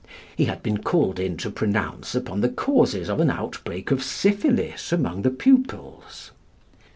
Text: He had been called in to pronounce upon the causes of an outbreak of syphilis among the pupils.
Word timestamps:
He 0.35 0.45
had 0.45 0.63
been 0.63 0.79
called 0.81 1.19
in 1.19 1.37
to 1.37 1.51
pronounce 1.51 2.15
upon 2.15 2.41
the 2.41 2.49
causes 2.49 3.07
of 3.07 3.19
an 3.19 3.29
outbreak 3.29 3.91
of 3.91 4.01
syphilis 4.01 4.91
among 4.91 5.21
the 5.21 5.29
pupils. 5.29 6.31